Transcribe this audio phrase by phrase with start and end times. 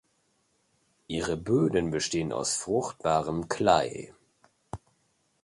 [1.07, 4.15] Ihre Böden bestehen aus fruchtbarem Klei.